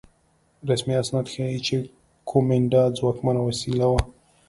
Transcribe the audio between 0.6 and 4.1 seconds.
رسمي اسناد ښيي چې کومېنډا ځواکمنه وسیله وه.